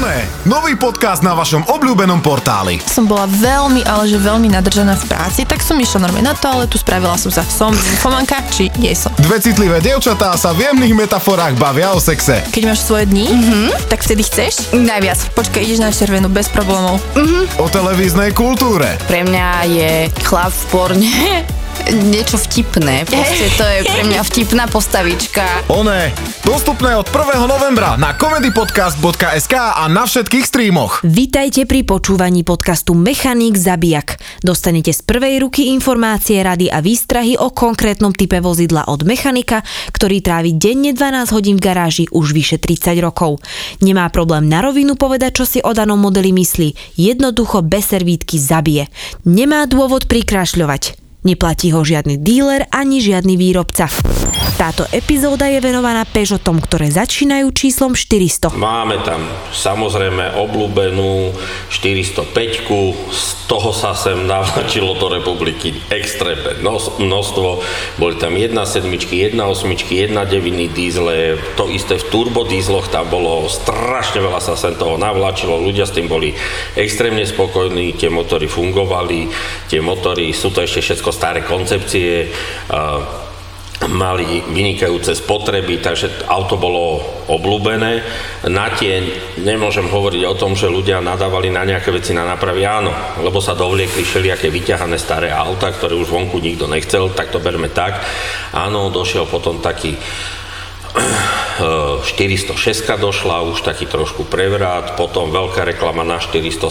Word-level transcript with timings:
Oné, 0.00 0.24
nový 0.48 0.80
podcast 0.80 1.20
na 1.20 1.36
vašom 1.36 1.68
obľúbenom 1.68 2.24
portáli. 2.24 2.80
Som 2.88 3.04
bola 3.04 3.28
veľmi, 3.28 3.84
ale 3.84 4.08
že 4.08 4.16
veľmi 4.16 4.48
nadržaná 4.48 4.96
v 4.96 5.04
práci, 5.12 5.44
tak 5.44 5.60
som 5.60 5.76
išla 5.76 6.08
normálne 6.08 6.32
na 6.32 6.36
toaletu, 6.36 6.80
spravila 6.80 7.20
som 7.20 7.28
sa. 7.28 7.44
Som 7.44 7.76
fomanka, 8.00 8.40
či 8.48 8.72
nie 8.80 8.96
som. 8.96 9.12
Dve 9.20 9.36
citlivé 9.42 9.84
dievčatá 9.84 10.32
sa 10.40 10.56
v 10.56 10.72
jemných 10.72 10.96
metaforách 10.96 11.52
bavia 11.60 11.92
o 11.92 12.00
sexe. 12.00 12.40
Keď 12.48 12.62
máš 12.64 12.80
svoje 12.80 13.12
dni, 13.12 13.28
mm-hmm. 13.28 13.92
tak 13.92 14.00
vtedy 14.00 14.24
chceš? 14.24 14.72
Najviac. 14.72 15.20
Počkaj, 15.36 15.60
ideš 15.68 15.84
na 15.84 15.92
červenú 15.92 16.32
bez 16.32 16.48
problémov. 16.48 16.96
O 17.60 17.68
televíznej 17.68 18.32
kultúre. 18.32 18.96
Pre 19.04 19.20
mňa 19.20 19.48
je 19.68 19.92
chlap 20.24 20.48
v 20.48 20.64
porne 20.72 21.16
niečo 21.90 22.38
vtipné. 22.38 23.02
Proste 23.06 23.46
to 23.58 23.64
je 23.66 23.80
pre 23.82 24.02
mňa 24.06 24.22
vtipná 24.22 24.64
postavička. 24.70 25.42
Oné, 25.66 26.14
dostupné 26.46 26.94
od 26.94 27.06
1. 27.10 27.50
novembra 27.50 27.98
na 27.98 28.14
comedypodcast.sk 28.14 29.54
a 29.54 29.84
na 29.90 30.06
všetkých 30.06 30.46
streamoch. 30.46 31.02
Vítajte 31.02 31.66
pri 31.66 31.82
počúvaní 31.82 32.46
podcastu 32.46 32.94
Mechanik 32.94 33.58
Zabijak. 33.58 34.22
Dostanete 34.46 34.94
z 34.94 35.02
prvej 35.02 35.42
ruky 35.42 35.74
informácie, 35.74 36.38
rady 36.38 36.70
a 36.70 36.78
výstrahy 36.78 37.34
o 37.34 37.50
konkrétnom 37.50 38.14
type 38.14 38.38
vozidla 38.38 38.86
od 38.86 39.02
mechanika, 39.02 39.66
ktorý 39.90 40.22
trávi 40.22 40.54
denne 40.54 40.94
12 40.94 41.34
hodín 41.34 41.58
v 41.58 41.64
garáži 41.66 42.04
už 42.14 42.30
vyše 42.30 42.62
30 42.62 42.94
rokov. 43.02 43.42
Nemá 43.82 44.06
problém 44.14 44.46
na 44.46 44.62
rovinu 44.62 44.94
povedať, 44.94 45.42
čo 45.42 45.44
si 45.46 45.58
o 45.58 45.74
danom 45.74 45.98
modeli 45.98 46.30
myslí. 46.30 46.94
Jednoducho 46.94 47.66
bez 47.66 47.90
servítky 47.90 48.38
zabije. 48.38 48.86
Nemá 49.26 49.66
dôvod 49.66 50.06
prikrášľovať. 50.06 51.09
Neplatí 51.20 51.68
ho 51.76 51.84
žiadny 51.84 52.16
díler 52.16 52.64
ani 52.72 53.04
žiadny 53.04 53.36
výrobca. 53.36 54.09
Táto 54.60 54.84
epizóda 54.92 55.48
je 55.48 55.56
venovaná 55.56 56.04
Peugeotom, 56.04 56.60
ktoré 56.60 56.92
začínajú 56.92 57.48
číslom 57.48 57.96
400. 57.96 58.52
Máme 58.60 59.00
tam 59.08 59.24
samozrejme 59.56 60.36
obľúbenú 60.36 61.32
405, 61.72 62.68
z 63.08 63.28
toho 63.48 63.72
sa 63.72 63.96
sem 63.96 64.20
navlačilo 64.28 65.00
do 65.00 65.16
republiky 65.16 65.80
extrémne 65.88 66.60
množstvo. 67.00 67.48
Boli 67.96 68.20
tam 68.20 68.36
1 68.36 68.52
sedmičky, 68.52 69.32
1 69.32 69.40
osmičky, 69.40 70.04
1 70.04 70.28
deviny 70.28 70.68
dízle, 70.68 71.40
to 71.56 71.64
isté 71.72 71.96
v 71.96 72.04
turbodízloch 72.12 72.92
tam 72.92 73.08
bolo. 73.08 73.48
Strašne 73.48 74.20
veľa 74.20 74.44
sa 74.44 74.60
sem 74.60 74.76
toho 74.76 75.00
navlačilo, 75.00 75.56
ľudia 75.56 75.88
s 75.88 75.96
tým 75.96 76.04
boli 76.04 76.36
extrémne 76.76 77.24
spokojní, 77.24 77.96
tie 77.96 78.12
motory 78.12 78.44
fungovali, 78.44 79.24
tie 79.72 79.80
motory, 79.80 80.36
sú 80.36 80.52
to 80.52 80.60
ešte 80.60 80.84
všetko 80.84 81.10
staré 81.16 81.48
koncepcie, 81.48 82.28
mali 83.88 84.44
vynikajúce 84.44 85.16
spotreby, 85.16 85.80
takže 85.80 86.28
auto 86.28 86.60
bolo 86.60 87.00
obľúbené. 87.32 88.04
Na 88.52 88.68
tie 88.76 89.00
nemôžem 89.40 89.88
hovoriť 89.88 90.22
o 90.28 90.36
tom, 90.36 90.52
že 90.52 90.68
ľudia 90.68 91.00
nadávali 91.00 91.48
na 91.48 91.64
nejaké 91.64 91.88
veci 91.88 92.12
na 92.12 92.28
nápravy, 92.28 92.60
áno, 92.68 92.92
lebo 93.24 93.40
sa 93.40 93.56
dovliekli 93.56 94.04
všelijaké 94.04 94.52
vyťahané 94.52 95.00
staré 95.00 95.32
auta, 95.32 95.72
ktoré 95.72 95.96
už 95.96 96.12
vonku 96.12 96.44
nikto 96.44 96.68
nechcel, 96.68 97.08
tak 97.16 97.32
to 97.32 97.40
berme 97.40 97.72
tak. 97.72 98.04
Áno, 98.52 98.92
došiel 98.92 99.24
potom 99.24 99.64
taký 99.64 99.96
406 101.60 102.56
došla, 102.98 103.46
už 103.46 103.62
taký 103.62 103.86
trošku 103.86 104.26
prevrat, 104.26 104.98
potom 104.98 105.30
veľká 105.30 105.62
reklama 105.62 106.02
na 106.02 106.18
407, 106.18 106.66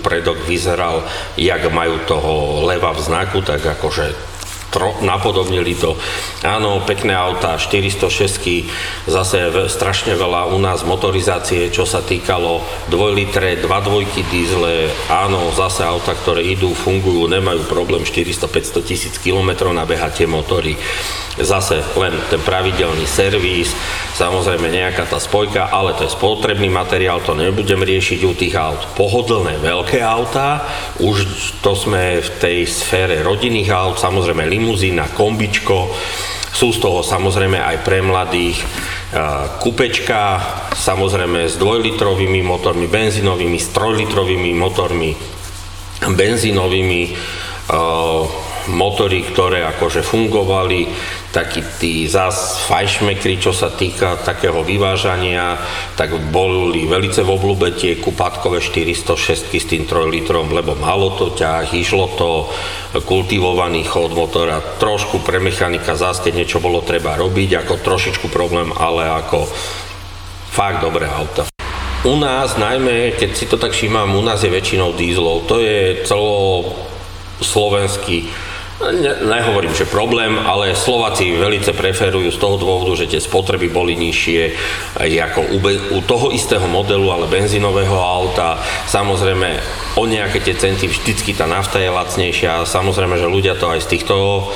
predok 0.00 0.38
vyzeral, 0.48 1.04
jak 1.36 1.62
majú 1.68 2.00
toho 2.08 2.64
leva 2.64 2.96
v 2.96 3.00
znaku, 3.04 3.44
tak 3.44 3.60
akože 3.60 4.37
tro, 4.68 4.96
napodobnili 5.00 5.74
to. 5.76 5.96
Áno, 6.44 6.84
pekné 6.84 7.16
auta, 7.16 7.56
406 7.56 8.68
zase 9.08 9.38
strašne 9.68 10.14
veľa 10.14 10.52
u 10.52 10.58
nás 10.60 10.84
motorizácie, 10.84 11.72
čo 11.72 11.88
sa 11.88 12.04
týkalo 12.04 12.62
2 12.92 13.18
litre, 13.18 13.58
2 13.58 13.66
dvojky 13.66 14.22
dízle, 14.28 14.92
áno, 15.08 15.50
zase 15.56 15.84
auta, 15.84 16.12
ktoré 16.12 16.44
idú, 16.44 16.72
fungujú, 16.76 17.26
nemajú 17.26 17.64
problém 17.66 18.04
400-500 18.04 18.88
tisíc 18.88 19.14
kilometrov 19.18 19.72
nabehať 19.72 20.24
tie 20.24 20.28
motory. 20.28 20.76
Zase 21.38 21.78
len 21.94 22.18
ten 22.34 22.42
pravidelný 22.42 23.06
servis, 23.06 23.70
samozrejme 24.18 24.74
nejaká 24.74 25.06
tá 25.06 25.22
spojka, 25.22 25.70
ale 25.70 25.94
to 25.94 26.02
je 26.02 26.16
spotrebný 26.18 26.66
materiál, 26.66 27.22
to 27.22 27.38
nebudem 27.38 27.78
riešiť 27.78 28.20
u 28.26 28.34
tých 28.34 28.58
aut. 28.58 28.82
Pohodlné 28.98 29.62
veľké 29.62 30.02
auta, 30.02 30.66
už 30.98 31.22
to 31.62 31.78
sme 31.78 32.18
v 32.18 32.30
tej 32.42 32.58
sfére 32.66 33.22
rodinných 33.22 33.70
aut, 33.70 34.02
samozrejme 34.02 34.50
limuzína, 34.68 35.08
kombičko, 35.16 35.88
sú 36.52 36.76
z 36.76 36.84
toho 36.84 37.00
samozrejme 37.00 37.56
aj 37.56 37.76
pre 37.88 38.04
mladých 38.04 38.60
kupečka, 39.64 40.36
samozrejme 40.76 41.48
s 41.48 41.56
dvojlitrovými 41.56 42.44
motormi, 42.44 42.84
benzínovými, 42.84 43.56
s 43.56 43.72
trojlitrovými 43.72 44.52
motormi, 44.52 45.16
benzínovými, 46.04 47.02
motory, 48.68 49.18
ktoré 49.32 49.64
akože 49.72 50.04
fungovali, 50.04 50.84
takí 51.28 51.60
tí 51.76 52.08
zás 52.08 52.64
fajšmekry, 52.72 53.36
čo 53.36 53.52
sa 53.52 53.68
týka 53.68 54.16
takého 54.24 54.64
vyvážania, 54.64 55.60
tak 55.92 56.16
boli 56.32 56.88
velice 56.88 57.20
v 57.20 57.36
oblúbe 57.36 57.76
tie 57.76 58.00
kupátkové 58.00 58.64
406 58.64 59.52
s 59.52 59.66
tým 59.68 59.84
3 59.84 60.08
litrom, 60.08 60.48
lebo 60.48 60.72
malo 60.72 61.12
to 61.20 61.36
ťah, 61.36 61.68
išlo 61.76 62.06
to, 62.16 62.48
kultivovaný 63.04 63.84
chod 63.84 64.16
motora, 64.16 64.56
trošku 64.80 65.20
pre 65.20 65.36
mechanika 65.36 65.92
zás, 66.00 66.24
keď 66.24 66.32
niečo 66.44 66.64
bolo 66.64 66.80
treba 66.80 67.20
robiť, 67.20 67.60
ako 67.60 67.84
trošičku 67.84 68.32
problém, 68.32 68.72
ale 68.72 69.04
ako 69.12 69.44
fakt 70.48 70.80
dobré 70.80 71.04
auta. 71.12 71.44
U 72.08 72.16
nás 72.16 72.56
najmä, 72.56 73.20
keď 73.20 73.30
si 73.36 73.44
to 73.44 73.60
tak 73.60 73.76
všímam, 73.76 74.16
u 74.16 74.22
nás 74.24 74.40
je 74.40 74.48
väčšinou 74.48 74.96
dízlov. 74.96 75.50
To 75.50 75.60
je 75.60 76.06
celo 76.08 76.64
slovenský 77.42 78.47
Ne, 78.78 79.10
nehovorím, 79.26 79.74
že 79.74 79.90
problém, 79.90 80.38
ale 80.38 80.70
Slováci 80.70 81.34
velice 81.34 81.74
preferujú 81.74 82.30
z 82.30 82.38
toho 82.38 82.62
dôvodu, 82.62 83.02
že 83.02 83.10
tie 83.10 83.18
spotreby 83.18 83.74
boli 83.74 83.98
nižšie 83.98 84.54
ako 85.18 85.40
u, 85.50 85.58
u 85.98 86.00
toho 86.06 86.30
istého 86.30 86.62
modelu, 86.70 87.10
ale 87.10 87.26
benzínového 87.26 87.98
auta. 87.98 88.62
Samozrejme, 88.86 89.58
o 89.98 90.06
nejaké 90.06 90.38
tie 90.46 90.54
centy 90.54 90.86
vždycky 90.86 91.34
tá 91.34 91.50
nafta 91.50 91.82
je 91.82 91.90
lacnejšia. 91.90 92.62
Samozrejme, 92.62 93.18
že 93.18 93.26
ľudia 93.26 93.58
to 93.58 93.66
aj 93.66 93.82
z, 93.82 93.98
týchto, 93.98 94.46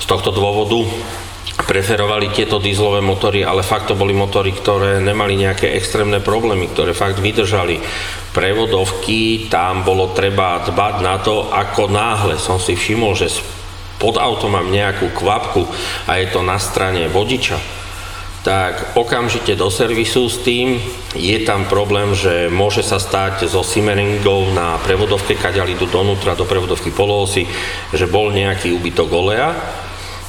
z 0.00 0.06
tohto 0.08 0.32
dôvodu 0.32 0.80
preferovali 1.68 2.32
tieto 2.32 2.56
dízlové 2.56 3.04
motory, 3.04 3.44
ale 3.44 3.60
fakt 3.60 3.92
to 3.92 3.94
boli 3.96 4.16
motory, 4.16 4.56
ktoré 4.56 5.04
nemali 5.04 5.36
nejaké 5.36 5.76
extrémne 5.76 6.24
problémy, 6.24 6.72
ktoré 6.72 6.96
fakt 6.96 7.20
vydržali. 7.20 7.80
Prevodovky, 8.32 9.52
tam 9.52 9.84
bolo 9.84 10.16
treba 10.16 10.64
dbať 10.64 10.94
na 11.04 11.20
to, 11.20 11.52
ako 11.52 11.92
náhle 11.92 12.40
som 12.40 12.56
si 12.56 12.72
všimol, 12.72 13.12
že 13.16 13.28
pod 13.96 14.20
autom 14.20 14.56
mám 14.56 14.68
nejakú 14.68 15.12
kvapku 15.12 15.64
a 16.08 16.20
je 16.20 16.26
to 16.28 16.44
na 16.44 16.60
strane 16.60 17.08
vodiča, 17.08 17.58
tak 18.46 18.94
okamžite 18.94 19.58
do 19.58 19.66
servisu 19.66 20.30
s 20.30 20.38
tým. 20.46 20.78
Je 21.18 21.42
tam 21.42 21.66
problém, 21.66 22.14
že 22.14 22.46
môže 22.46 22.86
sa 22.86 23.02
stať 23.02 23.50
so 23.50 23.66
simmeringou 23.66 24.54
na 24.54 24.78
prevodovke, 24.78 25.34
kaďali 25.34 25.74
idú 25.74 25.90
donútra 25.90 26.38
do 26.38 26.46
prevodovky 26.46 26.94
poloosy, 26.94 27.48
že 27.90 28.06
bol 28.06 28.30
nejaký 28.30 28.70
úbytok 28.70 29.08
oleja, 29.10 29.50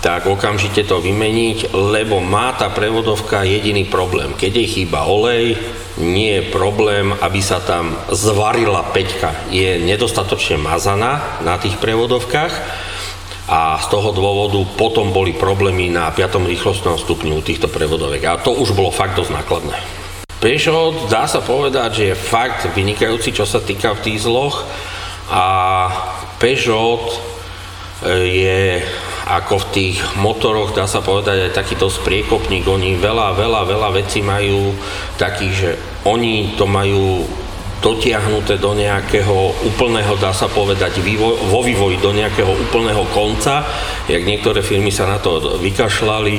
tak 0.00 0.26
okamžite 0.26 0.88
to 0.88 0.98
vymeniť, 0.98 1.76
lebo 1.76 2.24
má 2.24 2.56
tá 2.56 2.72
prevodovka 2.72 3.44
jediný 3.44 3.84
problém. 3.84 4.32
Keď 4.32 4.52
jej 4.56 4.68
chýba 4.80 5.04
olej, 5.04 5.60
nie 6.00 6.40
je 6.40 6.48
problém, 6.48 7.12
aby 7.20 7.44
sa 7.44 7.60
tam 7.60 7.92
zvarila 8.08 8.90
peťka. 8.96 9.52
Je 9.52 9.76
nedostatočne 9.76 10.56
mazaná 10.56 11.38
na 11.44 11.60
tých 11.60 11.76
prevodovkách, 11.76 12.52
z 13.80 13.86
toho 13.88 14.12
dôvodu 14.12 14.60
potom 14.76 15.10
boli 15.10 15.32
problémy 15.32 15.88
na 15.88 16.12
5. 16.12 16.44
rýchlostnom 16.44 17.00
stupňu 17.00 17.40
týchto 17.40 17.72
prevodovek 17.72 18.22
a 18.28 18.40
to 18.40 18.52
už 18.52 18.76
bolo 18.76 18.92
fakt 18.92 19.16
dosť 19.16 19.32
nákladné. 19.32 19.76
Peugeot 20.40 21.12
dá 21.12 21.28
sa 21.28 21.44
povedať, 21.44 21.90
že 21.92 22.04
je 22.12 22.16
fakt 22.16 22.64
vynikajúci, 22.72 23.36
čo 23.36 23.44
sa 23.44 23.60
týka 23.60 23.92
v 23.96 24.04
dízloch 24.08 24.64
a 25.28 25.46
Peugeot 26.40 27.04
e, 27.12 27.16
je 28.40 28.60
ako 29.30 29.62
v 29.62 29.70
tých 29.70 29.96
motoroch, 30.16 30.72
dá 30.72 30.88
sa 30.88 31.04
povedať, 31.04 31.52
aj 31.52 31.56
takýto 31.60 31.86
spriekopník. 31.92 32.66
Oni 32.66 32.96
veľa, 32.96 33.36
veľa, 33.36 33.62
veľa 33.68 33.90
vecí 33.94 34.24
majú 34.24 34.74
takých, 35.20 35.54
že 35.54 35.70
oni 36.08 36.56
to 36.58 36.64
majú 36.66 37.28
dotiahnuté 37.80 38.60
do 38.60 38.76
nejakého 38.76 39.66
úplného, 39.66 40.14
dá 40.20 40.36
sa 40.36 40.46
povedať, 40.52 41.00
vývoj, 41.00 41.48
vo 41.48 41.60
vývoji 41.64 41.96
do 41.98 42.12
nejakého 42.12 42.52
úplného 42.68 43.08
konca, 43.10 43.64
jak 44.04 44.22
niektoré 44.22 44.60
firmy 44.60 44.92
sa 44.92 45.08
na 45.08 45.16
to 45.16 45.58
vykašľali, 45.58 46.34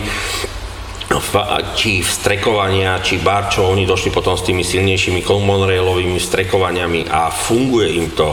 či 1.75 1.99
vstrekovania, 1.99 3.03
či 3.03 3.19
barčo, 3.19 3.67
oni 3.67 3.83
došli 3.83 4.13
potom 4.13 4.38
s 4.39 4.47
tými 4.47 4.63
silnejšími 4.63 5.19
common 5.25 5.67
railovými 5.67 6.15
vstrekovaniami 6.15 7.11
a 7.11 7.27
funguje 7.27 7.99
im 7.99 8.07
to, 8.15 8.31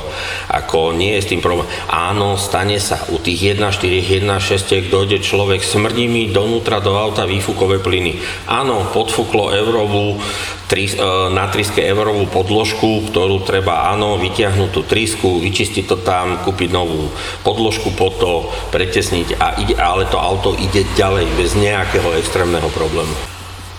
ako 0.52 0.94
nie 0.94 1.18
je 1.18 1.22
s 1.26 1.30
tým 1.34 1.42
problém. 1.42 1.66
Áno, 1.90 2.38
stane 2.38 2.78
sa, 2.78 3.02
u 3.10 3.18
tých 3.18 3.58
1.4, 3.58 4.22
1.6 4.22 4.92
dojde 4.92 5.18
človek, 5.18 5.64
smrdí 5.64 6.06
mi 6.06 6.30
donútra 6.30 6.78
do 6.78 6.94
auta 6.94 7.26
výfukové 7.26 7.82
plyny. 7.82 8.22
Áno, 8.46 8.86
podfúklo 8.94 9.50
Euróvu, 9.50 10.20
tri, 10.68 10.84
e, 10.84 10.94
na 11.32 11.48
triske 11.48 11.80
eurovú 11.80 12.28
podložku, 12.28 13.08
ktorú 13.08 13.42
treba, 13.42 13.88
áno, 13.88 14.20
vytiahnuť 14.20 14.70
tú 14.70 14.84
trisku, 14.84 15.40
vyčistiť 15.40 15.84
to 15.88 15.96
tam, 16.04 16.44
kúpiť 16.44 16.68
novú 16.68 17.08
podložku 17.42 17.96
po 17.96 18.12
to, 18.12 18.52
pretesniť, 18.70 19.40
a 19.40 19.46
ide, 19.58 19.74
ale 19.80 20.04
to 20.06 20.20
auto 20.20 20.52
ide 20.60 20.84
ďalej 20.92 21.26
bez 21.40 21.56
nejakého 21.56 22.12
extrémneho 22.20 22.68
problému. 22.70 23.16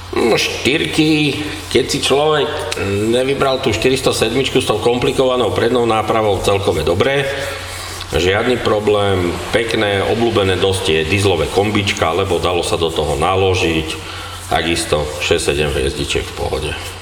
No, 0.10 0.42
štyrky, 0.42 1.38
keď 1.70 1.86
si 1.86 2.02
človek 2.02 2.82
nevybral 3.14 3.62
tú 3.62 3.70
407 3.70 4.10
s 4.58 4.66
tou 4.66 4.82
komplikovanou 4.82 5.54
prednou 5.54 5.86
nápravou 5.86 6.42
celkové 6.42 6.82
dobre, 6.82 7.30
žiadny 8.10 8.58
problém, 8.66 9.30
pekné, 9.54 10.02
obľúbené 10.02 10.58
dosť 10.58 10.84
je 10.90 11.02
dieselové 11.06 11.46
kombička, 11.54 12.10
lebo 12.18 12.42
dalo 12.42 12.66
sa 12.66 12.74
do 12.74 12.90
toho 12.90 13.14
naložiť, 13.22 14.18
takisto 14.50 15.06
6-7 15.22 15.70
hviezdičiek 15.70 16.26
v 16.26 16.34
pohode. 16.34 16.99